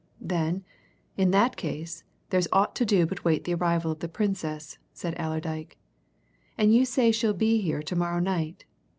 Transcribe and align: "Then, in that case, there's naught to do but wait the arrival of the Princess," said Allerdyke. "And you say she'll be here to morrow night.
"Then, 0.19 0.63
in 1.15 1.29
that 1.29 1.55
case, 1.55 2.03
there's 2.31 2.47
naught 2.51 2.75
to 2.77 2.87
do 2.87 3.05
but 3.05 3.23
wait 3.23 3.43
the 3.43 3.53
arrival 3.53 3.91
of 3.91 3.99
the 3.99 4.07
Princess," 4.09 4.79
said 4.93 5.13
Allerdyke. 5.19 5.77
"And 6.57 6.73
you 6.73 6.85
say 6.85 7.11
she'll 7.11 7.35
be 7.35 7.61
here 7.61 7.83
to 7.83 7.95
morrow 7.95 8.17
night. 8.19 8.65